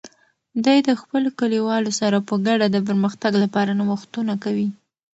[0.65, 4.67] دوی د خپلو کلیوالو سره په ګډه د پرمختګ لپاره نوښتونه کوي.